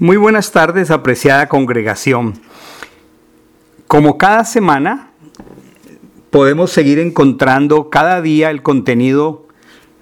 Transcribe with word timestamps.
Muy 0.00 0.16
buenas 0.16 0.50
tardes, 0.50 0.90
apreciada 0.90 1.48
congregación. 1.48 2.34
Como 3.86 4.18
cada 4.18 4.44
semana, 4.44 5.10
podemos 6.30 6.72
seguir 6.72 6.98
encontrando 6.98 7.90
cada 7.90 8.20
día 8.20 8.50
el 8.50 8.60
contenido 8.60 9.46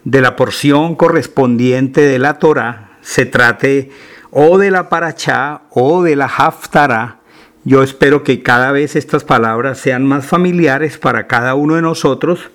de 0.04 0.22
la 0.22 0.34
porción 0.34 0.94
correspondiente 0.94 2.00
de 2.00 2.18
la 2.18 2.38
Torah, 2.38 2.96
se 3.02 3.26
trate 3.26 3.90
o 4.30 4.56
de 4.56 4.70
la 4.70 4.88
Parachá 4.88 5.64
o 5.68 6.02
de 6.02 6.16
la 6.16 6.24
Haftarah. 6.24 7.18
Yo 7.64 7.82
espero 7.82 8.24
que 8.24 8.42
cada 8.42 8.72
vez 8.72 8.96
estas 8.96 9.24
palabras 9.24 9.76
sean 9.76 10.06
más 10.06 10.24
familiares 10.24 10.96
para 10.96 11.26
cada 11.26 11.54
uno 11.54 11.74
de 11.74 11.82
nosotros. 11.82 12.50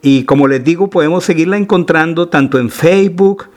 Y 0.00 0.26
como 0.26 0.46
les 0.46 0.62
digo, 0.62 0.90
podemos 0.90 1.24
seguirla 1.24 1.56
encontrando 1.56 2.28
tanto 2.28 2.60
en 2.60 2.70
Facebook 2.70 3.48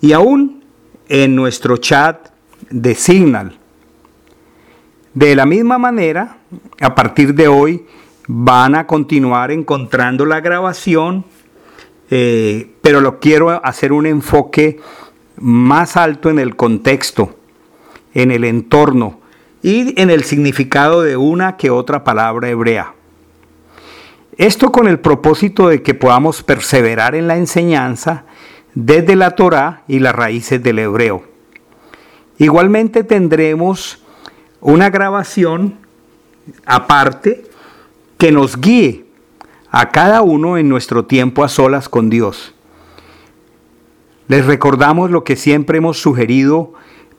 y 0.01 0.13
aún 0.13 0.65
en 1.09 1.37
nuestro 1.37 1.77
chat 1.77 2.31
de 2.71 2.95
Signal. 2.95 3.59
De 5.15 5.37
la 5.37 5.45
misma 5.45 5.79
manera, 5.79 6.39
a 6.81 6.95
partir 6.95 7.35
de 7.35 7.49
hoy 7.49 7.85
van 8.27 8.75
a 8.75 8.87
continuar 8.87 9.51
encontrando 9.51 10.25
la 10.25 10.41
grabación, 10.41 11.25
eh, 12.11 12.71
pero 12.81 13.01
lo 13.01 13.21
quiero 13.21 13.51
hacer 13.65 13.93
un 13.93 14.07
enfoque 14.07 14.81
más 15.37 15.97
alto 15.97 16.31
en 16.31 16.39
el 16.39 16.57
contexto, 16.57 17.37
en 18.15 18.31
el 18.31 18.45
entorno 18.45 19.21
y 19.63 20.01
en 20.01 20.11
el 20.11 20.25
significado 20.25 21.03
de 21.03 21.17
una 21.17 21.57
que 21.57 21.71
otra 21.71 22.05
palabra 22.05 22.49
hebrea. 22.49 22.95
Esto 24.39 24.73
con 24.73 24.89
el 24.89 24.99
propósito 24.99 25.69
de 25.69 25.83
que 25.83 25.95
podamos 25.95 26.43
perseverar 26.43 27.15
en 27.15 27.29
la 27.29 27.37
enseñanza 27.37 28.25
desde 28.75 29.15
la 29.15 29.33
Torá 29.33 29.83
y 29.89 29.99
las 29.99 30.15
raíces 30.15 30.63
del 30.63 30.79
hebreo. 30.79 31.25
Igualmente 32.39 33.05
tendremos 33.05 34.03
una 34.61 34.89
grabación 34.89 35.77
aparte 36.65 37.45
que 38.17 38.33
nos 38.33 38.59
guíe 38.59 39.05
a 39.71 39.91
cada 39.91 40.23
uno 40.23 40.57
en 40.57 40.69
nuestro 40.69 41.05
tiempo 41.05 41.45
a 41.45 41.49
solas 41.49 41.91
con 41.91 42.09
Dios. 42.09 42.55
Les 44.29 44.47
recordamos 44.47 45.11
lo 45.11 45.25
que 45.25 45.37
siempre 45.37 45.77
hemos 45.77 46.01
sugerido 46.01 46.73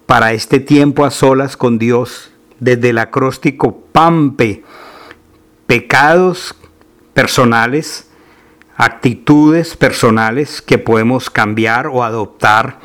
para 0.07 0.33
este 0.33 0.59
tiempo 0.59 1.05
a 1.05 1.11
solas 1.11 1.57
con 1.57 1.77
Dios 1.77 2.31
desde 2.59 2.89
el 2.89 2.97
acróstico 2.97 3.83
PAMPE, 3.91 4.63
pecados 5.67 6.55
personales, 7.13 8.09
actitudes 8.75 9.75
personales 9.77 10.61
que 10.61 10.77
podemos 10.77 11.29
cambiar 11.29 11.87
o 11.87 12.03
adoptar, 12.03 12.79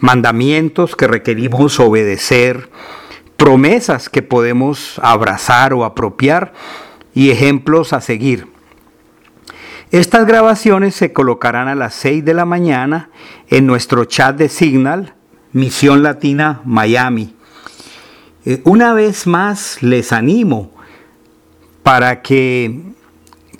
mandamientos 0.00 0.96
que 0.96 1.06
requerimos 1.06 1.80
obedecer, 1.80 2.70
promesas 3.36 4.08
que 4.08 4.22
podemos 4.22 4.98
abrazar 5.02 5.72
o 5.72 5.84
apropiar 5.84 6.52
y 7.14 7.30
ejemplos 7.30 7.92
a 7.92 8.00
seguir. 8.00 8.46
Estas 9.90 10.26
grabaciones 10.26 10.94
se 10.94 11.12
colocarán 11.12 11.66
a 11.66 11.74
las 11.74 11.94
6 11.94 12.24
de 12.24 12.34
la 12.34 12.44
mañana 12.44 13.10
en 13.48 13.66
nuestro 13.66 14.04
chat 14.04 14.36
de 14.36 14.48
Signal, 14.48 15.14
Misión 15.52 16.04
Latina 16.04 16.60
Miami. 16.64 17.34
Eh, 18.44 18.60
una 18.64 18.94
vez 18.94 19.26
más 19.26 19.82
les 19.82 20.12
animo 20.12 20.70
para 21.82 22.22
que 22.22 22.80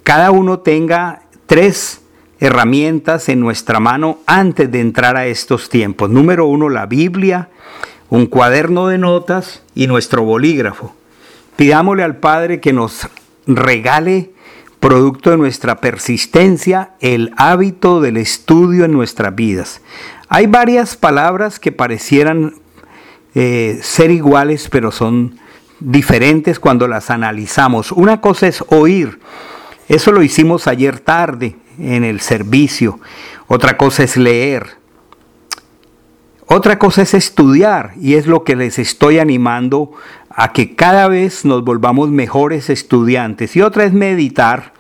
cada 0.03 0.31
uno 0.31 0.61
tenga 0.61 1.23
tres 1.47 2.01
herramientas 2.41 3.29
en 3.29 3.41
nuestra 3.41 3.81
mano 3.81 4.19
antes 4.27 4.71
de 4.73 4.81
entrar 4.81 5.17
a 5.17 5.27
estos 5.27 5.69
tiempos. 5.69 6.11
Número 6.11 6.47
uno, 6.47 6.69
la 6.69 6.87
Biblia, 6.87 7.51
un 8.09 8.27
cuaderno 8.27 8.89
de 8.89 8.99
notas 8.99 9.63
y 9.75 9.87
nuestro 9.87 10.23
bolígrafo. 10.23 10.95
Pidámosle 11.57 12.03
al 12.03 12.17
Padre 12.17 12.61
que 12.61 12.73
nos 12.73 13.09
regale, 13.47 14.31
producto 14.81 15.31
de 15.31 15.37
nuestra 15.37 15.77
persistencia, 15.81 16.93
el 17.01 17.33
hábito 17.37 18.01
del 18.01 18.17
estudio 18.17 18.87
en 18.87 18.93
nuestras 18.93 19.35
vidas. 19.35 19.83
Hay 20.29 20.47
varias 20.47 20.97
palabras 20.97 21.61
que 21.61 21.73
parecieran 21.73 22.55
eh, 23.35 23.79
ser 23.83 24.11
iguales, 24.11 24.69
pero 24.71 24.91
son 24.91 25.39
diferentes 25.81 26.59
cuando 26.59 26.89
las 26.89 27.11
analizamos. 27.11 27.93
Una 27.93 28.21
cosa 28.21 28.47
es 28.47 28.65
oír 28.69 29.19
eso 29.91 30.13
lo 30.13 30.23
hicimos 30.23 30.69
ayer 30.69 31.01
tarde 31.01 31.57
en 31.77 32.05
el 32.05 32.21
servicio. 32.21 33.01
Otra 33.49 33.77
cosa 33.77 34.05
es 34.05 34.17
leer. 34.17 34.79
Otra 36.47 36.79
cosa 36.79 37.03
es 37.03 37.13
estudiar 37.13 37.95
y 38.01 38.15
es 38.15 38.29
lo 38.29 38.45
que 38.45 38.55
les 38.55 38.79
estoy 38.79 39.19
animando 39.19 39.91
a 40.29 40.53
que 40.53 40.77
cada 40.77 41.09
vez 41.09 41.45
nos 41.45 41.65
volvamos 41.65 42.09
mejores 42.09 42.71
estudiantes. 42.71 43.57
Y 43.57 43.63
otra 43.63 43.83
es 43.83 43.93
meditar 43.93 44.75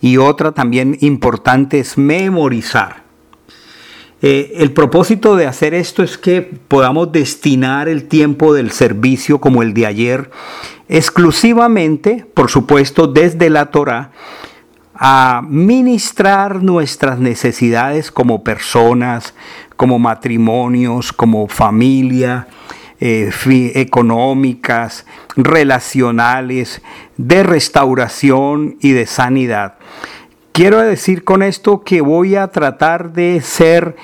y 0.00 0.16
otra 0.16 0.50
también 0.50 0.98
importante 1.02 1.78
es 1.78 1.96
memorizar. 1.96 3.04
Eh, 4.22 4.54
el 4.56 4.72
propósito 4.72 5.36
de 5.36 5.46
hacer 5.46 5.72
esto 5.72 6.02
es 6.02 6.18
que 6.18 6.42
podamos 6.42 7.12
destinar 7.12 7.88
el 7.88 8.08
tiempo 8.08 8.54
del 8.54 8.72
servicio 8.72 9.40
como 9.40 9.62
el 9.62 9.72
de 9.72 9.86
ayer 9.86 10.30
exclusivamente, 10.88 12.26
por 12.34 12.50
supuesto, 12.50 13.06
desde 13.06 13.50
la 13.50 13.66
Torah, 13.66 14.10
a 14.98 15.42
ministrar 15.48 16.62
nuestras 16.62 17.20
necesidades 17.20 18.10
como 18.10 18.42
personas, 18.42 19.32
como 19.76 20.00
matrimonios, 20.00 21.12
como 21.12 21.46
familia, 21.46 22.48
eh, 22.98 23.30
económicas, 23.76 25.06
relacionales, 25.36 26.82
de 27.16 27.44
restauración 27.44 28.76
y 28.80 28.90
de 28.90 29.06
sanidad. 29.06 29.74
Quiero 30.50 30.80
decir 30.80 31.22
con 31.22 31.44
esto 31.44 31.84
que 31.84 32.00
voy 32.00 32.34
a 32.34 32.48
tratar 32.48 33.12
de 33.12 33.40
ser 33.40 33.94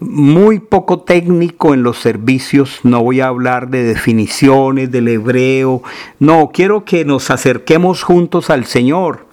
muy 0.00 0.58
poco 0.58 1.02
técnico 1.02 1.74
en 1.74 1.84
los 1.84 1.98
servicios, 1.98 2.80
no 2.82 3.04
voy 3.04 3.20
a 3.20 3.28
hablar 3.28 3.68
de 3.68 3.84
definiciones 3.84 4.90
del 4.90 5.06
hebreo, 5.06 5.82
no, 6.18 6.50
quiero 6.52 6.84
que 6.84 7.04
nos 7.04 7.30
acerquemos 7.30 8.02
juntos 8.02 8.50
al 8.50 8.64
Señor 8.64 9.29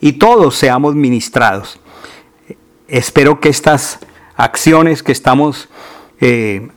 y 0.00 0.12
todos 0.12 0.56
seamos 0.56 0.94
ministrados. 0.94 1.78
Espero 2.88 3.40
que 3.40 3.48
estas 3.48 4.00
acciones 4.36 5.02
que 5.02 5.12
estamos 5.12 5.68
eh, 6.20 6.68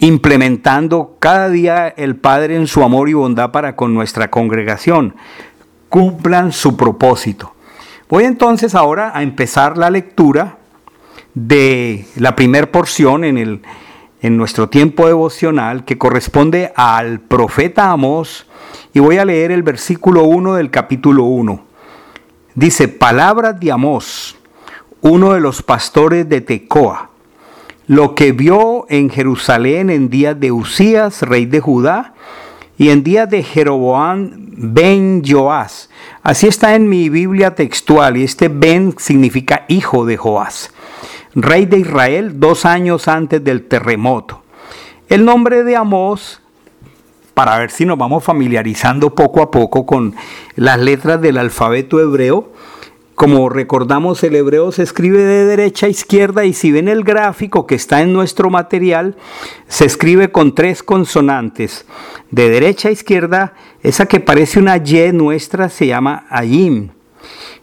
implementando 0.00 1.16
cada 1.18 1.48
día 1.48 1.88
el 1.88 2.16
Padre 2.16 2.56
en 2.56 2.66
su 2.66 2.82
amor 2.82 3.08
y 3.08 3.14
bondad 3.14 3.52
para 3.52 3.76
con 3.76 3.94
nuestra 3.94 4.30
congregación 4.30 5.14
cumplan 5.88 6.52
su 6.52 6.76
propósito. 6.76 7.54
Voy 8.08 8.24
entonces 8.24 8.74
ahora 8.74 9.12
a 9.14 9.22
empezar 9.22 9.78
la 9.78 9.90
lectura 9.90 10.58
de 11.34 12.06
la 12.16 12.34
primera 12.34 12.70
porción 12.72 13.24
en, 13.24 13.38
el, 13.38 13.62
en 14.20 14.36
nuestro 14.36 14.68
tiempo 14.68 15.06
devocional 15.06 15.84
que 15.84 15.98
corresponde 15.98 16.72
al 16.74 17.20
profeta 17.20 17.90
Amós 17.90 18.46
y 18.92 18.98
voy 18.98 19.18
a 19.18 19.24
leer 19.24 19.52
el 19.52 19.62
versículo 19.62 20.24
1 20.24 20.54
del 20.54 20.70
capítulo 20.70 21.24
1. 21.24 21.69
Dice, 22.54 22.88
palabras 22.88 23.60
de 23.60 23.70
Amós, 23.70 24.36
uno 25.00 25.32
de 25.34 25.40
los 25.40 25.62
pastores 25.62 26.28
de 26.28 26.40
Tecoa, 26.40 27.10
lo 27.86 28.14
que 28.14 28.32
vio 28.32 28.86
en 28.88 29.08
Jerusalén 29.08 29.88
en 29.88 30.10
días 30.10 30.38
de 30.38 30.52
Usías, 30.52 31.22
rey 31.22 31.46
de 31.46 31.60
Judá, 31.60 32.14
y 32.76 32.90
en 32.90 33.02
días 33.04 33.28
de 33.30 33.42
Jeroboam 33.42 34.30
ben 34.56 35.22
Joás. 35.24 35.90
Así 36.22 36.48
está 36.48 36.74
en 36.74 36.88
mi 36.88 37.08
Biblia 37.08 37.54
textual, 37.54 38.16
y 38.16 38.24
este 38.24 38.48
ben 38.48 38.94
significa 38.98 39.64
hijo 39.68 40.04
de 40.04 40.16
Joás, 40.16 40.72
rey 41.34 41.66
de 41.66 41.78
Israel 41.78 42.40
dos 42.40 42.64
años 42.64 43.06
antes 43.06 43.44
del 43.44 43.66
terremoto. 43.68 44.42
El 45.08 45.24
nombre 45.24 45.62
de 45.62 45.76
Amós 45.76 46.40
para 47.40 47.56
ver 47.56 47.70
si 47.70 47.86
nos 47.86 47.96
vamos 47.96 48.22
familiarizando 48.22 49.14
poco 49.14 49.40
a 49.40 49.50
poco 49.50 49.86
con 49.86 50.14
las 50.56 50.78
letras 50.78 51.22
del 51.22 51.38
alfabeto 51.38 51.98
hebreo. 51.98 52.52
Como 53.14 53.48
recordamos, 53.48 54.22
el 54.24 54.36
hebreo 54.36 54.72
se 54.72 54.82
escribe 54.82 55.22
de 55.22 55.46
derecha 55.46 55.86
a 55.86 55.88
izquierda 55.88 56.44
y 56.44 56.52
si 56.52 56.70
ven 56.70 56.86
el 56.86 57.02
gráfico 57.02 57.66
que 57.66 57.76
está 57.76 58.02
en 58.02 58.12
nuestro 58.12 58.50
material, 58.50 59.16
se 59.68 59.86
escribe 59.86 60.30
con 60.30 60.54
tres 60.54 60.82
consonantes. 60.82 61.86
De 62.30 62.50
derecha 62.50 62.90
a 62.90 62.92
izquierda, 62.92 63.54
esa 63.82 64.04
que 64.04 64.20
parece 64.20 64.58
una 64.58 64.76
Y 64.76 65.10
nuestra 65.14 65.70
se 65.70 65.86
llama 65.86 66.26
Ayim. 66.28 66.90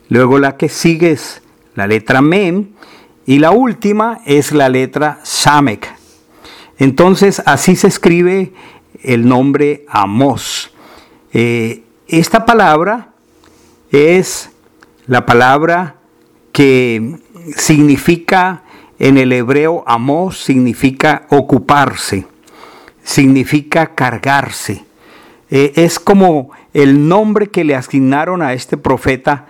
Luego 0.10 0.40
la 0.40 0.58
que 0.58 0.70
sigue 0.70 1.12
es 1.12 1.44
la 1.76 1.86
letra 1.86 2.24
Mem 2.24 2.70
y 3.28 3.38
la 3.38 3.52
última 3.52 4.22
es 4.26 4.54
la 4.54 4.70
letra 4.70 5.20
Samek. 5.22 5.88
Entonces 6.80 7.42
así 7.46 7.76
se 7.76 7.88
escribe 7.88 8.54
el 9.04 9.28
nombre 9.28 9.86
Amos. 9.88 10.72
Eh, 11.34 11.84
esta 12.08 12.46
palabra 12.46 13.10
es 13.92 14.50
la 15.08 15.26
palabra 15.26 15.96
que 16.52 17.20
significa 17.56 18.64
en 19.00 19.18
el 19.18 19.32
hebreo 19.32 19.84
amos, 19.88 20.44
significa 20.44 21.28
ocuparse, 21.30 22.26
significa 23.04 23.94
cargarse. 23.94 24.86
Eh, 25.50 25.74
es 25.76 26.00
como 26.00 26.50
el 26.74 27.08
nombre 27.08 27.48
que 27.48 27.64
le 27.64 27.76
asignaron 27.76 28.42
a 28.42 28.54
este 28.54 28.78
profeta 28.78 29.48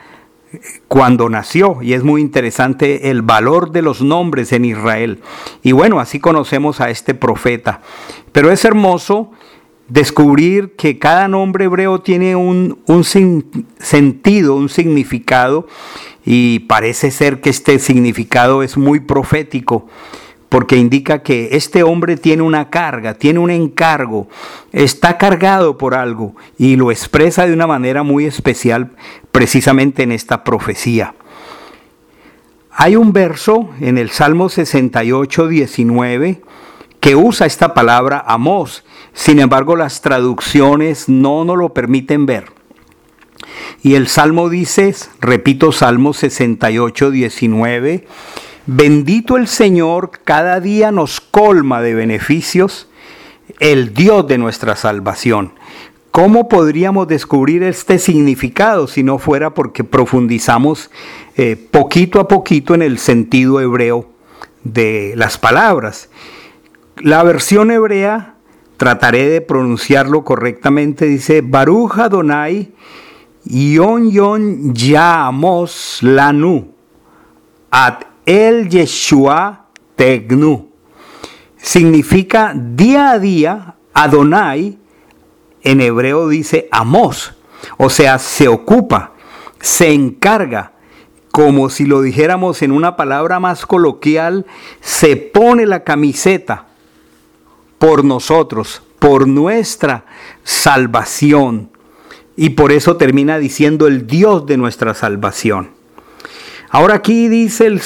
cuando 0.87 1.29
nació 1.29 1.79
y 1.81 1.93
es 1.93 2.03
muy 2.03 2.21
interesante 2.21 3.09
el 3.09 3.21
valor 3.21 3.71
de 3.71 3.81
los 3.81 4.01
nombres 4.01 4.53
en 4.53 4.65
Israel. 4.65 5.19
Y 5.63 5.71
bueno, 5.71 5.99
así 5.99 6.19
conocemos 6.19 6.81
a 6.81 6.89
este 6.89 7.13
profeta. 7.13 7.81
Pero 8.31 8.51
es 8.51 8.63
hermoso 8.65 9.31
descubrir 9.87 10.75
que 10.75 10.99
cada 10.99 11.27
nombre 11.27 11.65
hebreo 11.65 11.99
tiene 11.99 12.35
un, 12.35 12.77
sentido, 13.79 14.55
un 14.55 14.69
significado 14.69 15.67
y 16.25 16.59
parece 16.59 17.11
ser 17.11 17.39
que 17.41 17.49
este 17.49 17.79
significado 17.79 18.63
es 18.63 18.77
muy 18.77 18.99
profético 18.99 19.87
porque 20.49 20.77
indica 20.77 21.23
que 21.23 21.49
este 21.51 21.83
hombre 21.83 22.15
tiene 22.15 22.41
una 22.41 22.69
carga, 22.69 23.15
tiene 23.15 23.39
un 23.39 23.51
encargo, 23.51 24.27
está 24.71 25.17
cargado 25.17 25.77
por 25.77 25.93
algo 25.93 26.35
y 26.57 26.75
lo 26.75 26.91
expresa 26.91 27.45
de 27.45 27.53
una 27.53 27.67
manera 27.67 28.03
muy 28.03 28.25
especial 28.25 28.91
precisamente 29.31 30.03
en 30.03 30.11
esta 30.11 30.43
profecía. 30.43 31.15
Hay 32.71 32.95
un 32.95 33.11
verso 33.11 33.69
en 33.81 33.97
el 33.97 34.09
Salmo 34.11 34.49
68, 34.49 35.47
19 35.47 36.41
que 36.99 37.15
usa 37.15 37.47
esta 37.47 37.73
palabra 37.73 38.23
amos, 38.25 38.83
sin 39.13 39.39
embargo 39.39 39.75
las 39.75 40.01
traducciones 40.01 41.09
no 41.09 41.43
nos 41.43 41.57
lo 41.57 41.73
permiten 41.73 42.25
ver. 42.25 42.57
Y 43.81 43.95
el 43.95 44.07
Salmo 44.07 44.49
dice, 44.49 44.93
repito, 45.19 45.71
Salmo 45.71 46.13
68, 46.13 47.11
19, 47.11 48.07
Bendito 48.69 49.37
el 49.37 49.47
Señor, 49.47 50.11
cada 50.25 50.59
día 50.59 50.91
nos 50.91 51.21
colma 51.21 51.81
de 51.81 51.93
beneficios, 51.93 52.89
el 53.61 53.93
Dios 53.93 54.27
de 54.27 54.37
nuestra 54.37 54.75
salvación. 54.75 55.53
¿Cómo 56.11 56.49
podríamos 56.49 57.07
descubrir 57.07 57.63
este 57.63 57.97
significado 57.97 58.87
si 58.87 59.03
no 59.03 59.19
fuera 59.19 59.53
porque 59.53 59.85
profundizamos 59.85 60.91
eh, 61.37 61.55
poquito 61.55 62.19
a 62.19 62.27
poquito 62.27 62.75
en 62.75 62.81
el 62.81 62.97
sentido 62.97 63.61
hebreo 63.61 64.09
de 64.65 65.13
las 65.15 65.37
palabras? 65.37 66.09
La 66.97 67.23
versión 67.23 67.71
hebrea, 67.71 68.35
trataré 68.75 69.29
de 69.29 69.39
pronunciarlo 69.39 70.25
correctamente, 70.25 71.05
dice 71.05 71.39
Baruch 71.39 71.99
Adonai 71.99 72.73
Yon 73.45 74.11
Yon 74.11 74.73
Yamos 74.73 75.99
Lanu 76.01 76.73
At 77.71 78.06
el 78.27 78.69
Yeshua 78.69 79.65
Tegnu. 79.95 80.69
Significa 81.57 82.53
día 82.55 83.11
a 83.11 83.19
día, 83.19 83.75
Adonai, 83.93 84.77
en 85.63 85.81
hebreo 85.81 86.27
dice 86.27 86.67
amos, 86.71 87.33
o 87.77 87.89
sea, 87.89 88.19
se 88.19 88.47
ocupa, 88.47 89.13
se 89.59 89.91
encarga, 89.91 90.73
como 91.31 91.69
si 91.69 91.85
lo 91.85 92.01
dijéramos 92.01 92.61
en 92.61 92.71
una 92.71 92.95
palabra 92.95 93.39
más 93.39 93.65
coloquial, 93.65 94.45
se 94.81 95.15
pone 95.15 95.65
la 95.65 95.83
camiseta 95.83 96.67
por 97.79 98.03
nosotros, 98.03 98.83
por 98.99 99.27
nuestra 99.27 100.05
salvación. 100.43 101.71
Y 102.35 102.51
por 102.51 102.71
eso 102.71 102.97
termina 102.97 103.39
diciendo 103.39 103.87
el 103.87 104.05
Dios 104.05 104.45
de 104.45 104.57
nuestra 104.57 104.93
salvación. 104.93 105.71
Ahora 106.69 106.95
aquí 106.95 107.29
dice 107.29 107.65
el, 107.67 107.81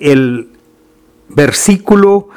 el 0.00 0.48
versículo 1.28 2.28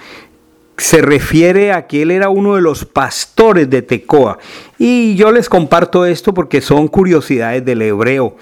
se 0.77 1.01
refiere 1.01 1.71
a 1.71 1.87
que 1.87 2.01
él 2.01 2.11
era 2.11 2.29
uno 2.29 2.55
de 2.55 2.61
los 2.61 2.85
pastores 2.85 3.69
de 3.69 3.81
Tecoa. 3.81 4.37
Y 4.77 5.15
yo 5.15 5.31
les 5.31 5.49
comparto 5.49 6.05
esto 6.05 6.33
porque 6.33 6.61
son 6.61 6.87
curiosidades 6.87 7.63
del 7.63 7.81
hebreo. 7.81 8.35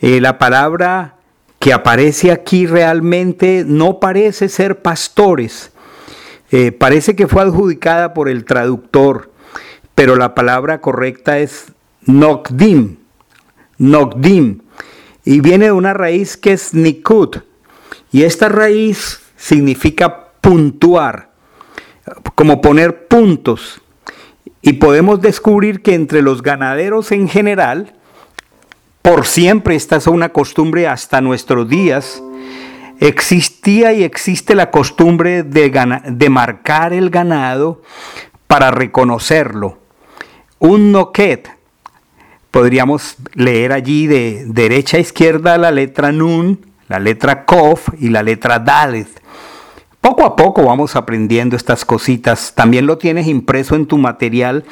Eh, 0.00 0.20
la 0.20 0.38
palabra 0.38 1.16
que 1.58 1.72
aparece 1.72 2.30
aquí 2.30 2.66
realmente 2.66 3.64
no 3.66 4.00
parece 4.00 4.48
ser 4.48 4.82
pastores. 4.82 5.72
Eh, 6.50 6.72
parece 6.72 7.16
que 7.16 7.28
fue 7.28 7.42
adjudicada 7.42 8.12
por 8.12 8.28
el 8.28 8.44
traductor, 8.44 9.30
pero 9.94 10.16
la 10.16 10.34
palabra 10.34 10.80
correcta 10.80 11.38
es 11.38 11.72
nokdim. 12.04 12.96
Nokdim. 13.78 14.60
Y 15.24 15.40
viene 15.40 15.66
de 15.66 15.72
una 15.72 15.94
raíz 15.94 16.36
que 16.36 16.52
es 16.52 16.74
nikut 16.74 17.38
y 18.12 18.24
esta 18.24 18.48
raíz 18.50 19.20
significa 19.36 20.28
puntuar, 20.42 21.30
como 22.34 22.60
poner 22.60 23.08
puntos. 23.08 23.80
Y 24.60 24.74
podemos 24.74 25.20
descubrir 25.20 25.82
que 25.82 25.94
entre 25.94 26.22
los 26.22 26.42
ganaderos 26.42 27.10
en 27.10 27.28
general, 27.28 27.94
por 29.00 29.26
siempre 29.26 29.74
esta 29.74 29.96
es 29.96 30.06
una 30.06 30.28
costumbre 30.28 30.86
hasta 30.86 31.20
nuestros 31.20 31.68
días, 31.68 32.22
existía 33.00 33.92
y 33.94 34.04
existe 34.04 34.54
la 34.54 34.70
costumbre 34.70 35.42
de, 35.42 35.72
de 36.06 36.30
marcar 36.30 36.92
el 36.92 37.10
ganado 37.10 37.82
para 38.46 38.70
reconocerlo. 38.70 39.78
Un 40.58 40.92
noquet, 40.92 41.50
podríamos 42.52 43.16
leer 43.34 43.72
allí 43.72 44.06
de 44.06 44.44
derecha 44.46 44.98
a 44.98 45.00
izquierda 45.00 45.58
la 45.58 45.72
letra 45.72 46.12
nun, 46.12 46.71
la 46.92 47.00
letra 47.00 47.44
Kof 47.46 47.88
y 47.98 48.10
la 48.10 48.22
letra 48.22 48.58
Dalet. 48.58 49.08
Poco 50.02 50.26
a 50.26 50.36
poco 50.36 50.66
vamos 50.66 50.94
aprendiendo 50.94 51.56
estas 51.56 51.86
cositas. 51.86 52.52
También 52.54 52.84
lo 52.84 52.98
tienes 52.98 53.28
impreso 53.28 53.76
en 53.76 53.86
tu 53.86 53.96
material. 53.96 54.64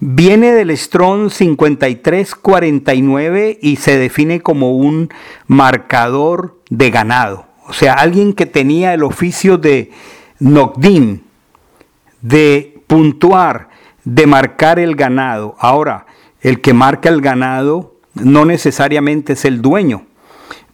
Viene 0.00 0.50
del 0.50 0.76
Strong 0.76 1.30
5349 1.30 3.60
y 3.62 3.76
se 3.76 3.98
define 3.98 4.40
como 4.40 4.76
un 4.76 5.10
marcador 5.46 6.58
de 6.70 6.90
ganado. 6.90 7.46
O 7.68 7.72
sea, 7.72 7.92
alguien 7.92 8.32
que 8.32 8.46
tenía 8.46 8.92
el 8.92 9.04
oficio 9.04 9.58
de 9.58 9.92
Nogdim, 10.40 11.20
de 12.20 12.82
puntuar, 12.88 13.68
de 14.04 14.26
marcar 14.26 14.80
el 14.80 14.96
ganado. 14.96 15.54
Ahora, 15.60 16.06
el 16.40 16.60
que 16.60 16.74
marca 16.74 17.10
el 17.10 17.20
ganado 17.20 17.94
no 18.14 18.44
necesariamente 18.44 19.34
es 19.34 19.44
el 19.44 19.62
dueño. 19.62 20.09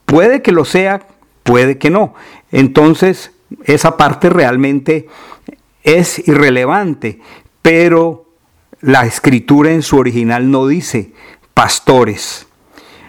Puede 0.07 0.41
que 0.41 0.53
lo 0.53 0.65
sea, 0.65 1.07
puede 1.43 1.79
que 1.79 1.91
no. 1.91 2.15
Entonces, 2.51 3.33
esa 3.65 3.97
parte 3.97 4.31
realmente 4.31 5.09
es 5.83 6.27
irrelevante, 6.27 7.21
pero 7.63 8.27
la 8.81 9.05
escritura 9.05 9.71
en 9.71 9.83
su 9.83 9.99
original 9.99 10.51
no 10.51 10.67
dice 10.67 11.13
pastores. 11.55 12.47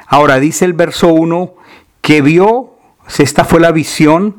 Ahora 0.07 0.39
dice 0.39 0.65
el 0.65 0.73
verso 0.73 1.09
1 1.09 1.55
que 2.01 2.21
vio, 2.21 2.77
esta 3.17 3.43
fue 3.43 3.59
la 3.59 3.71
visión 3.71 4.37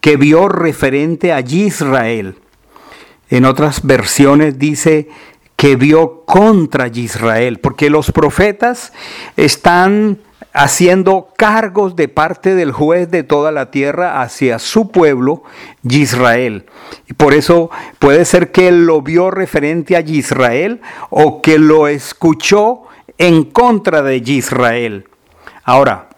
que 0.00 0.16
vio 0.16 0.48
referente 0.48 1.32
a 1.32 1.40
Israel. 1.40 2.36
En 3.28 3.44
otras 3.44 3.86
versiones 3.86 4.58
dice 4.58 5.08
que 5.56 5.76
vio 5.76 6.24
contra 6.24 6.88
Israel, 6.88 7.60
porque 7.60 7.90
los 7.90 8.10
profetas 8.12 8.92
están 9.36 10.18
haciendo 10.52 11.28
cargos 11.36 11.96
de 11.96 12.08
parte 12.08 12.54
del 12.54 12.72
juez 12.72 13.10
de 13.10 13.22
toda 13.22 13.52
la 13.52 13.70
tierra 13.70 14.22
hacia 14.22 14.58
su 14.58 14.90
pueblo, 14.90 15.42
Israel. 15.82 16.66
Y 17.08 17.14
por 17.14 17.34
eso 17.34 17.70
puede 17.98 18.24
ser 18.24 18.50
que 18.50 18.68
él 18.68 18.86
lo 18.86 19.02
vio 19.02 19.30
referente 19.30 19.96
a 19.96 20.00
Israel 20.00 20.80
o 21.10 21.40
que 21.42 21.58
lo 21.58 21.88
escuchó 21.88 22.82
en 23.18 23.44
contra 23.44 24.02
de 24.02 24.16
Israel. 24.16 25.08
Ahora, 25.62 26.08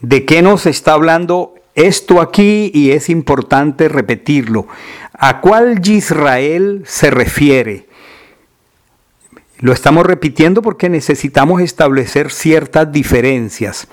¿de 0.00 0.24
qué 0.24 0.42
nos 0.42 0.66
está 0.66 0.92
hablando 0.94 1.54
esto 1.74 2.20
aquí? 2.20 2.70
Y 2.74 2.92
es 2.92 3.08
importante 3.08 3.88
repetirlo. 3.88 4.66
¿A 5.12 5.40
cuál 5.40 5.80
Israel 5.86 6.82
se 6.86 7.10
refiere? 7.10 7.86
Lo 9.58 9.72
estamos 9.72 10.04
repitiendo 10.04 10.60
porque 10.60 10.88
necesitamos 10.88 11.62
establecer 11.62 12.30
ciertas 12.30 12.92
diferencias. 12.92 13.88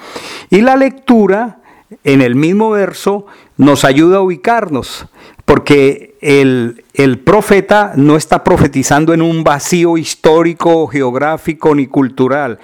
Y 0.50 0.62
la 0.62 0.75
lectura 0.75 1.60
en 2.03 2.22
el 2.22 2.36
mismo 2.36 2.72
verso 2.72 3.25
nos 3.58 3.86
ayuda 3.86 4.17
a 4.17 4.22
ubicarnos, 4.22 5.05
porque 5.46 6.15
el, 6.22 6.84
el, 6.93 7.20
profeta 7.20 7.93
no 7.96 8.17
está 8.17 8.43
profetizando 8.43 9.13
en 9.13 9.22
un 9.22 9.43
vacío 9.43 9.98
histórico, 9.98 10.88
geográfico 10.88 11.75
ni 11.75 11.88
cultural. 11.88 12.60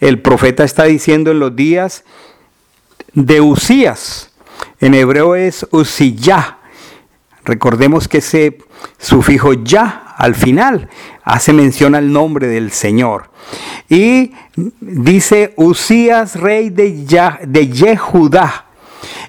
El 0.00 0.20
profeta 0.20 0.64
está 0.64 0.84
diciendo 0.84 1.30
en 1.30 1.38
los 1.38 1.56
días 1.56 2.04
de 3.14 3.40
Usías. 3.40 4.30
En 4.80 4.94
hebreo 4.94 5.34
es 5.34 5.66
Usiyah. 5.70 6.58
Recordemos 7.44 8.08
que 8.08 8.18
ese 8.18 8.58
sufijo 8.98 9.52
ya 9.52 10.14
al 10.16 10.34
final 10.34 10.88
hace 11.24 11.52
mención 11.52 11.94
al 11.94 12.12
nombre 12.12 12.46
del 12.46 12.70
Señor. 12.70 13.30
Y 13.88 14.32
dice 14.80 15.52
Usías, 15.56 16.36
rey 16.36 16.70
de, 16.70 16.92
de 17.46 17.68
Yehudá. 17.68 18.66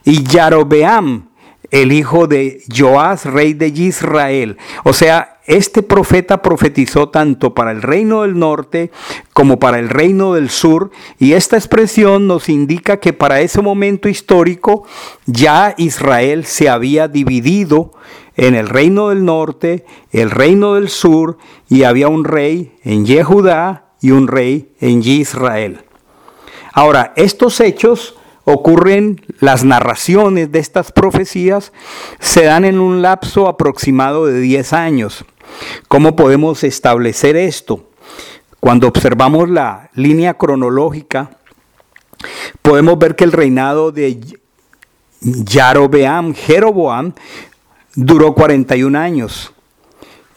y 0.04 0.24
Yarobeam, 0.24 1.30
el 1.72 1.92
hijo 1.92 2.28
de 2.28 2.62
Joás, 2.76 3.26
rey 3.26 3.54
de 3.54 3.68
Israel. 3.68 4.58
O 4.84 4.94
sea, 4.94 5.40
este 5.46 5.84
profeta 5.84 6.42
profetizó 6.42 7.10
tanto 7.10 7.54
para 7.54 7.72
el 7.72 7.82
reino 7.82 8.24
del 8.24 8.40
norte 8.40 8.92
como 9.34 9.60
para 9.60 9.78
el 9.80 9.90
reino 9.90 10.34
del 10.34 10.50
sur 10.50 10.90
y 11.20 11.34
esta 11.34 11.56
expresión 11.56 12.28
nos 12.28 12.50
indica 12.50 12.98
que 12.98 13.14
para 13.14 13.42
ese 13.42 13.62
momento 13.62 14.10
histórico 14.10 14.88
ya 15.28 15.76
Israel 15.78 16.46
se 16.46 16.68
había 16.68 17.08
dividido 17.08 17.92
en 18.36 18.56
el 18.56 18.68
reino 18.68 19.10
del 19.10 19.26
norte, 19.26 19.86
el 20.12 20.32
reino 20.32 20.76
del 20.76 20.90
sur 20.90 21.38
y 21.70 21.84
había 21.84 22.08
un 22.08 22.24
rey 22.24 22.76
en 22.84 23.06
Yehudá 23.06 23.94
y 24.02 24.12
un 24.12 24.28
rey 24.28 24.74
en 24.80 25.02
Israel. 25.04 25.82
Ahora, 26.74 27.14
estos 27.16 27.60
hechos 27.62 28.16
ocurren, 28.44 29.22
las 29.40 29.64
narraciones 29.64 30.52
de 30.52 30.60
estas 30.60 30.92
profecías 30.92 31.72
se 32.20 32.44
dan 32.44 32.66
en 32.66 32.80
un 32.80 33.02
lapso 33.02 33.48
aproximado 33.48 34.26
de 34.26 34.40
10 34.40 34.74
años. 34.74 35.26
¿Cómo 35.88 36.16
podemos 36.16 36.64
establecer 36.64 37.36
esto? 37.36 37.90
Cuando 38.60 38.88
observamos 38.88 39.50
la 39.50 39.90
línea 39.94 40.36
cronológica, 40.36 41.38
podemos 42.62 42.98
ver 42.98 43.16
que 43.16 43.24
el 43.24 43.32
reinado 43.32 43.92
de 43.92 44.20
Yarobeam, 45.22 46.34
Jeroboam, 46.34 47.14
duró 47.96 48.34
41 48.34 48.98
años. 48.98 49.54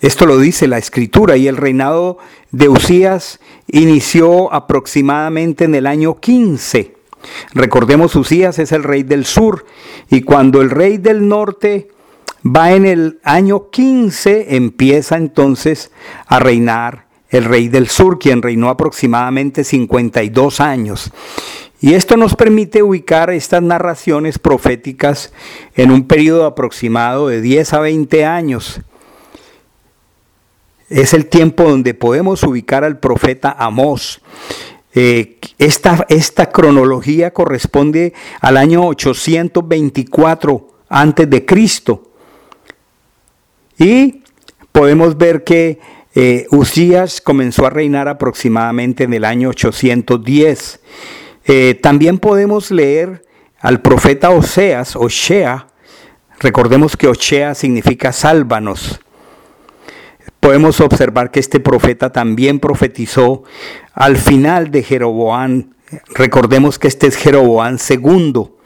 Esto 0.00 0.26
lo 0.26 0.38
dice 0.38 0.68
la 0.68 0.78
escritura 0.78 1.36
y 1.36 1.48
el 1.48 1.56
reinado 1.56 2.18
de 2.52 2.68
Usías 2.68 3.40
inició 3.66 4.52
aproximadamente 4.52 5.64
en 5.64 5.74
el 5.74 5.86
año 5.86 6.20
15. 6.20 6.94
Recordemos, 7.52 8.14
Usías 8.14 8.60
es 8.60 8.70
el 8.70 8.84
rey 8.84 9.02
del 9.02 9.24
sur 9.24 9.66
y 10.08 10.22
cuando 10.22 10.60
el 10.60 10.70
rey 10.70 10.98
del 10.98 11.26
norte 11.26 11.88
va 12.46 12.72
en 12.72 12.86
el 12.86 13.18
año 13.24 13.70
15, 13.70 14.54
empieza 14.54 15.16
entonces 15.16 15.90
a 16.26 16.38
reinar 16.38 17.06
el 17.30 17.44
rey 17.44 17.68
del 17.68 17.88
sur, 17.88 18.18
quien 18.18 18.40
reinó 18.40 18.70
aproximadamente 18.70 19.64
52 19.64 20.60
años. 20.60 21.10
Y 21.80 21.94
esto 21.94 22.16
nos 22.16 22.34
permite 22.34 22.82
ubicar 22.82 23.30
estas 23.30 23.62
narraciones 23.62 24.38
proféticas 24.38 25.32
en 25.76 25.92
un 25.92 26.08
periodo 26.08 26.44
aproximado 26.44 27.28
de 27.28 27.40
10 27.40 27.72
a 27.72 27.80
20 27.80 28.24
años. 28.24 28.80
Es 30.88 31.14
el 31.14 31.26
tiempo 31.26 31.64
donde 31.64 31.94
podemos 31.94 32.42
ubicar 32.42 32.82
al 32.82 32.98
profeta 32.98 33.54
Amós. 33.56 34.20
Eh, 34.94 35.38
esta, 35.58 36.04
esta 36.08 36.50
cronología 36.50 37.32
corresponde 37.32 38.12
al 38.40 38.56
año 38.56 38.84
824 38.86 40.68
antes 40.88 41.30
de 41.30 41.44
Cristo. 41.44 42.10
Y 43.78 44.24
podemos 44.72 45.16
ver 45.16 45.44
que 45.44 45.78
eh, 46.16 46.46
Usías 46.50 47.20
comenzó 47.20 47.66
a 47.66 47.70
reinar 47.70 48.08
aproximadamente 48.08 49.04
en 49.04 49.14
el 49.14 49.24
año 49.24 49.50
810. 49.50 50.80
Eh, 51.50 51.78
también 51.82 52.18
podemos 52.18 52.70
leer 52.70 53.24
al 53.58 53.80
profeta 53.80 54.28
Oseas, 54.28 54.94
Oshea. 54.96 55.66
Recordemos 56.40 56.94
que 56.94 57.08
Oshea 57.08 57.54
significa 57.54 58.12
sálvanos. 58.12 59.00
Podemos 60.40 60.80
observar 60.82 61.30
que 61.30 61.40
este 61.40 61.58
profeta 61.58 62.12
también 62.12 62.60
profetizó 62.60 63.44
al 63.94 64.18
final 64.18 64.70
de 64.70 64.82
Jeroboán. 64.82 65.74
Recordemos 66.14 66.78
que 66.78 66.86
este 66.86 67.06
es 67.06 67.16
Jeroboán 67.16 67.78
segundo. 67.78 68.58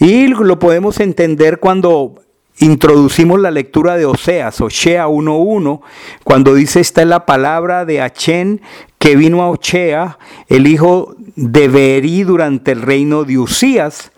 Y 0.00 0.26
lo 0.26 0.58
podemos 0.58 0.98
entender 0.98 1.60
cuando 1.60 2.16
introducimos 2.58 3.40
la 3.40 3.52
lectura 3.52 3.96
de 3.96 4.06
Oseas, 4.06 4.60
Oshea 4.60 5.06
1.1, 5.06 5.80
cuando 6.24 6.54
dice 6.54 6.80
esta 6.80 7.02
es 7.02 7.08
la 7.08 7.26
palabra 7.26 7.84
de 7.84 8.00
Achén 8.00 8.60
que 9.02 9.16
vino 9.16 9.42
a 9.42 9.50
Ochea, 9.50 10.16
el 10.46 10.68
hijo 10.68 11.16
de 11.34 11.66
Berí 11.66 12.22
durante 12.22 12.70
el 12.70 12.82
reino 12.82 13.24
de 13.24 13.36
Usías, 13.36 14.12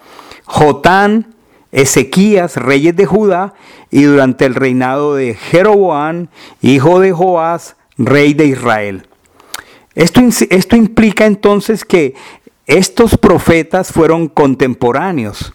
Jotán, 0.44 1.34
Ezequías, 1.72 2.58
reyes 2.58 2.94
de 2.94 3.06
Judá, 3.06 3.54
y 3.90 4.02
durante 4.02 4.44
el 4.44 4.54
reinado 4.54 5.14
de 5.14 5.36
Jeroboán, 5.36 6.28
hijo 6.60 7.00
de 7.00 7.12
Joás, 7.12 7.76
rey 7.96 8.34
de 8.34 8.44
Israel. 8.44 9.06
Esto, 9.94 10.20
esto 10.50 10.76
implica 10.76 11.24
entonces 11.24 11.86
que 11.86 12.14
estos 12.66 13.16
profetas 13.16 13.90
fueron 13.90 14.28
contemporáneos. 14.28 15.54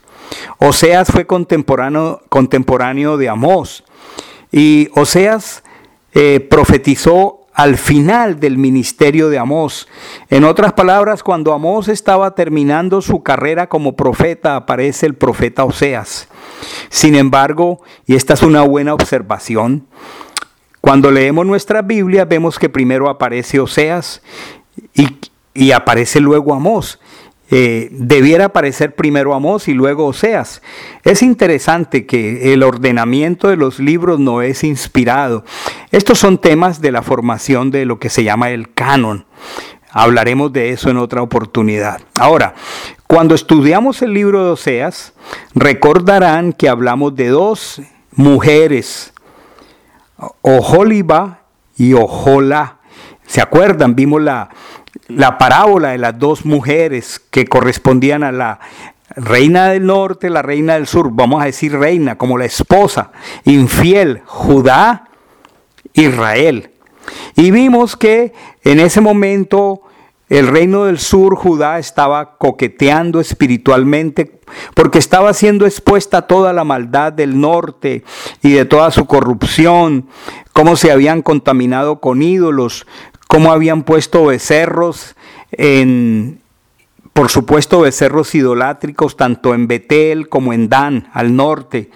Oseas 0.57 1.12
fue 1.12 1.27
contemporáneo, 1.27 2.24
contemporáneo 2.29 3.15
de 3.15 3.29
Amós 3.29 3.83
y 4.51 4.89
Oseas 4.95 5.62
eh, 6.15 6.39
profetizó 6.39 7.38
al 7.59 7.77
final 7.77 8.39
del 8.39 8.57
ministerio 8.57 9.27
de 9.27 9.37
Amós. 9.37 9.89
En 10.29 10.45
otras 10.45 10.71
palabras, 10.71 11.23
cuando 11.23 11.51
Amós 11.51 11.89
estaba 11.89 12.33
terminando 12.33 13.01
su 13.01 13.21
carrera 13.21 13.67
como 13.67 13.97
profeta, 13.97 14.55
aparece 14.55 15.05
el 15.05 15.15
profeta 15.15 15.65
Oseas. 15.65 16.29
Sin 16.87 17.15
embargo, 17.15 17.81
y 18.05 18.15
esta 18.15 18.33
es 18.33 18.43
una 18.43 18.61
buena 18.61 18.93
observación, 18.93 19.85
cuando 20.79 21.11
leemos 21.11 21.45
nuestra 21.45 21.81
Biblia 21.81 22.23
vemos 22.23 22.57
que 22.57 22.69
primero 22.69 23.09
aparece 23.09 23.59
Oseas 23.59 24.21
y, 24.93 25.17
y 25.53 25.73
aparece 25.73 26.21
luego 26.21 26.53
Amós. 26.53 26.97
Eh, 27.51 27.89
debiera 27.91 28.45
aparecer 28.45 28.93
primero 28.93 29.33
Amós 29.33 29.67
y 29.67 29.73
luego 29.73 30.05
Oseas. 30.05 30.61
Es 31.03 31.23
interesante 31.23 32.05
que 32.05 32.53
el 32.53 32.61
ordenamiento 32.61 33.47
de 33.47 33.57
los 33.57 33.79
libros 33.79 34.19
no 34.19 34.41
es 34.41 34.63
inspirado. 34.63 35.43
Estos 35.91 36.19
son 36.19 36.37
temas 36.37 36.79
de 36.81 36.91
la 36.91 37.01
formación 37.01 37.71
de 37.71 37.85
lo 37.85 37.97
que 37.97 38.09
se 38.09 38.23
llama 38.23 38.51
el 38.51 38.71
canon. 38.73 39.25
Hablaremos 39.91 40.53
de 40.53 40.69
eso 40.69 40.91
en 40.91 40.97
otra 40.97 41.23
oportunidad. 41.23 42.01
Ahora, 42.19 42.53
cuando 43.07 43.33
estudiamos 43.33 44.03
el 44.03 44.13
libro 44.13 44.45
de 44.45 44.51
Oseas, 44.51 45.13
recordarán 45.55 46.53
que 46.53 46.69
hablamos 46.69 47.15
de 47.15 47.29
dos 47.29 47.81
mujeres, 48.11 49.13
Ojoliba 50.41 51.39
y 51.75 51.93
Ojola. 51.93 52.77
¿Se 53.25 53.41
acuerdan? 53.41 53.95
Vimos 53.95 54.21
la, 54.21 54.49
la 55.08 55.38
parábola 55.38 55.89
de 55.89 55.98
las 55.98 56.17
dos 56.17 56.46
mujeres 56.46 57.22
que 57.31 57.46
correspondían 57.46 58.24
a 58.24 58.31
la 58.31 58.60
reina 59.15 59.69
del 59.69 59.86
norte, 59.86 60.29
la 60.29 60.41
reina 60.41 60.75
del 60.75 60.88
sur, 60.88 61.10
vamos 61.12 61.41
a 61.41 61.46
decir 61.46 61.74
reina, 61.77 62.17
como 62.17 62.38
la 62.38 62.46
esposa, 62.46 63.12
infiel, 63.46 64.22
Judá, 64.25 65.10
Israel. 65.93 66.72
Y 67.36 67.51
vimos 67.51 67.96
que 67.96 68.34
en 68.63 68.79
ese 68.79 69.01
momento 69.01 69.81
el 70.29 70.48
reino 70.48 70.86
del 70.86 71.00
sur, 71.00 71.36
Judá, 71.36 71.79
estaba 71.79 72.38
coqueteando 72.38 73.19
espiritualmente 73.19 74.39
porque 74.75 75.00
estaba 75.00 75.34
siendo 75.34 75.65
expuesta 75.65 76.19
a 76.19 76.27
toda 76.27 76.53
la 76.53 76.63
maldad 76.63 77.13
del 77.13 77.39
norte 77.39 78.03
y 78.43 78.51
de 78.51 78.65
toda 78.65 78.91
su 78.91 79.05
corrupción, 79.05 80.08
cómo 80.53 80.75
se 80.75 80.91
habían 80.91 81.24
contaminado 81.24 82.00
con 82.00 82.22
ídolos, 82.22 82.86
cómo 83.29 83.51
habían 83.51 83.83
puesto 83.83 84.25
becerros 84.25 85.15
en, 85.51 86.41
por 87.13 87.29
supuesto, 87.29 87.81
becerros 87.81 88.33
idolátricos 88.33 89.15
tanto 89.15 89.53
en 89.53 89.67
Betel 89.67 90.29
como 90.29 90.51
en 90.51 90.67
Dan, 90.67 91.09
al 91.13 91.36
norte. 91.36 91.91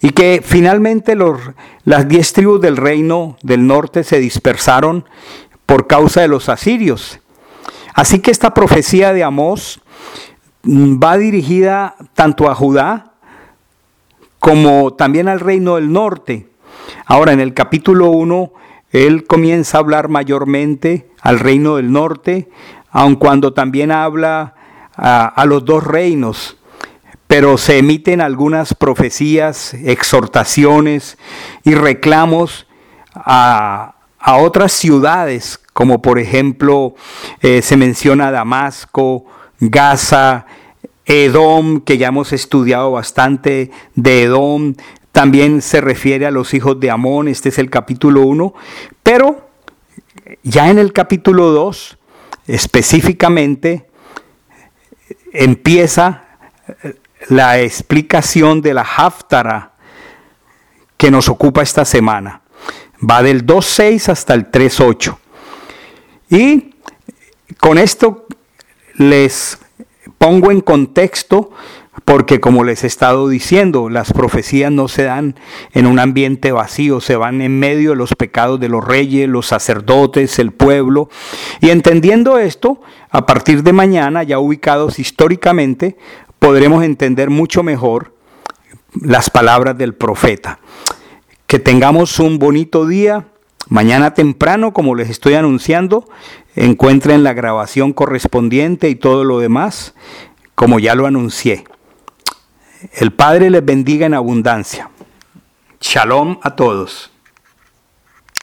Y 0.00 0.10
que 0.10 0.42
finalmente 0.44 1.14
los, 1.14 1.38
las 1.84 2.08
diez 2.08 2.32
tribus 2.32 2.60
del 2.60 2.76
reino 2.76 3.36
del 3.42 3.64
norte 3.64 4.02
se 4.02 4.18
dispersaron 4.18 5.04
por 5.66 5.86
causa 5.86 6.20
de 6.22 6.28
los 6.28 6.48
asirios. 6.48 7.20
Así 7.94 8.18
que 8.18 8.32
esta 8.32 8.52
profecía 8.52 9.12
de 9.12 9.22
Amós 9.22 9.80
mm, 10.64 10.98
va 11.00 11.16
dirigida 11.16 11.94
tanto 12.14 12.50
a 12.50 12.56
Judá 12.56 13.12
como 14.40 14.94
también 14.94 15.28
al 15.28 15.38
reino 15.38 15.76
del 15.76 15.92
norte. 15.92 16.48
Ahora, 17.04 17.32
en 17.32 17.38
el 17.38 17.54
capítulo 17.54 18.08
1 18.08 18.52
él 18.96 19.24
comienza 19.26 19.76
a 19.76 19.80
hablar 19.80 20.08
mayormente 20.08 21.10
al 21.20 21.38
reino 21.38 21.76
del 21.76 21.92
norte, 21.92 22.48
aun 22.90 23.16
cuando 23.16 23.52
también 23.52 23.90
habla 23.90 24.54
a, 24.96 25.44
los 25.46 25.64
dos 25.64 25.84
reinos, 25.84 26.56
pero 27.26 27.58
se 27.58 27.78
emiten 27.78 28.20
algunas 28.20 28.72
profecías, 28.74 29.74
exhortaciones 29.74 31.18
y 31.64 31.74
reclamos 31.74 32.66
a, 33.14 33.92
otras 34.38 34.72
ciudades, 34.72 35.60
como 35.72 36.02
por 36.02 36.18
ejemplo 36.18 36.96
eh, 37.42 37.62
se 37.62 37.76
menciona 37.76 38.32
Damasco, 38.32 39.24
Gaza, 39.60 40.46
Edom, 41.04 41.80
que 41.80 41.98
ya 41.98 42.08
hemos 42.08 42.32
estudiado 42.32 42.90
bastante 42.90 43.70
de 43.94 44.24
Edom, 44.24 44.74
también 45.16 45.62
se 45.62 45.80
refiere 45.80 46.26
a 46.26 46.30
los 46.30 46.52
hijos 46.52 46.78
de 46.78 46.90
Amón, 46.90 47.26
este 47.28 47.48
es 47.48 47.58
el 47.58 47.70
capítulo 47.70 48.20
1, 48.26 48.52
pero 49.02 49.48
ya 50.42 50.68
en 50.68 50.78
el 50.78 50.92
capítulo 50.92 51.52
2, 51.52 51.96
específicamente, 52.48 53.88
empieza 55.32 56.24
la 57.30 57.58
explicación 57.60 58.60
de 58.60 58.74
la 58.74 58.82
Haftara 58.82 59.72
que 60.98 61.10
nos 61.10 61.30
ocupa 61.30 61.62
esta 61.62 61.86
semana. 61.86 62.42
Va 63.02 63.22
del 63.22 63.46
2.6 63.46 64.10
hasta 64.10 64.34
el 64.34 64.50
3.8. 64.50 65.16
Y 66.28 66.74
con 67.58 67.78
esto 67.78 68.26
les 68.96 69.58
pongo 70.18 70.50
en 70.50 70.60
contexto 70.60 71.52
porque 72.06 72.38
como 72.38 72.62
les 72.62 72.84
he 72.84 72.86
estado 72.86 73.28
diciendo, 73.28 73.90
las 73.90 74.12
profecías 74.12 74.70
no 74.70 74.86
se 74.86 75.02
dan 75.02 75.34
en 75.72 75.88
un 75.88 75.98
ambiente 75.98 76.52
vacío, 76.52 77.00
se 77.00 77.16
van 77.16 77.42
en 77.42 77.58
medio 77.58 77.90
de 77.90 77.96
los 77.96 78.14
pecados 78.14 78.60
de 78.60 78.68
los 78.68 78.84
reyes, 78.84 79.28
los 79.28 79.46
sacerdotes, 79.46 80.38
el 80.38 80.52
pueblo. 80.52 81.10
Y 81.60 81.70
entendiendo 81.70 82.38
esto, 82.38 82.80
a 83.10 83.26
partir 83.26 83.64
de 83.64 83.72
mañana, 83.72 84.22
ya 84.22 84.38
ubicados 84.38 85.00
históricamente, 85.00 85.96
podremos 86.38 86.84
entender 86.84 87.28
mucho 87.28 87.64
mejor 87.64 88.14
las 88.94 89.28
palabras 89.28 89.76
del 89.76 89.92
profeta. 89.92 90.60
Que 91.48 91.58
tengamos 91.58 92.20
un 92.20 92.38
bonito 92.38 92.86
día. 92.86 93.26
Mañana 93.68 94.14
temprano, 94.14 94.72
como 94.72 94.94
les 94.94 95.10
estoy 95.10 95.34
anunciando, 95.34 96.08
encuentren 96.54 97.24
la 97.24 97.32
grabación 97.32 97.92
correspondiente 97.92 98.88
y 98.90 98.94
todo 98.94 99.24
lo 99.24 99.40
demás, 99.40 99.96
como 100.54 100.78
ya 100.78 100.94
lo 100.94 101.06
anuncié. 101.06 101.64
El 102.92 103.12
Padre 103.12 103.50
les 103.50 103.64
bendiga 103.64 104.06
en 104.06 104.14
abundancia. 104.14 104.90
Shalom 105.80 106.38
a 106.42 106.56
todos. 106.56 107.10